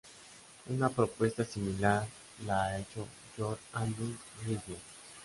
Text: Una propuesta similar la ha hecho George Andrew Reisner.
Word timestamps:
Una 0.69 0.89
propuesta 0.89 1.45
similar 1.45 2.07
la 2.47 2.63
ha 2.63 2.79
hecho 2.79 3.07
George 3.37 3.61
Andrew 3.73 4.17
Reisner. 4.43 4.79